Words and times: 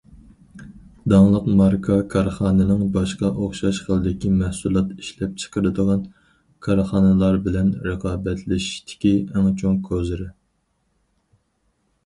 داڭلىق 1.11 1.43
ماركا 1.57 1.97
كارخانىنىڭ 2.13 2.79
باشقا 2.95 3.29
ئوخشاش 3.41 3.81
خىلدىكى 3.89 4.31
مەھسۇلات 4.37 4.95
ئىشلەپچىقىرىدىغان 5.03 6.01
كارخانىلار 6.69 7.37
بىلەن 7.49 7.69
رىقابەتلىشىشتىكى 7.89 9.13
ئەڭ 9.35 9.53
چوڭ‹‹ 9.63 9.77
كوزىرى››. 9.91 10.27